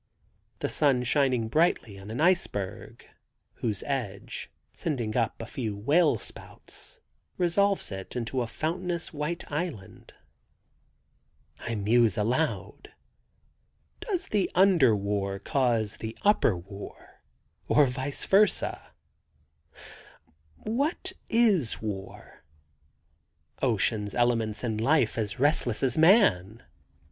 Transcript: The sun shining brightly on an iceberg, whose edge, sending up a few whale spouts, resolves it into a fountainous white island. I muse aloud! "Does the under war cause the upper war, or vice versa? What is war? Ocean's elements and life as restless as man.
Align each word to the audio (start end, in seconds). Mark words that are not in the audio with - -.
The 0.61 0.67
sun 0.67 1.03
shining 1.03 1.47
brightly 1.47 1.99
on 1.99 2.09
an 2.09 2.19
iceberg, 2.19 3.05
whose 3.57 3.83
edge, 3.85 4.49
sending 4.73 5.15
up 5.15 5.39
a 5.39 5.45
few 5.45 5.77
whale 5.77 6.17
spouts, 6.17 6.99
resolves 7.37 7.91
it 7.91 8.15
into 8.15 8.41
a 8.41 8.47
fountainous 8.47 9.13
white 9.13 9.43
island. 9.51 10.15
I 11.59 11.75
muse 11.75 12.17
aloud! 12.17 12.93
"Does 13.99 14.29
the 14.29 14.49
under 14.55 14.95
war 14.95 15.37
cause 15.37 15.97
the 15.97 16.17
upper 16.23 16.55
war, 16.57 17.21
or 17.67 17.85
vice 17.85 18.25
versa? 18.25 18.93
What 20.57 21.13
is 21.29 21.79
war? 21.79 22.43
Ocean's 23.61 24.15
elements 24.15 24.63
and 24.63 24.81
life 24.81 25.15
as 25.19 25.39
restless 25.39 25.83
as 25.83 25.95
man. 25.95 26.63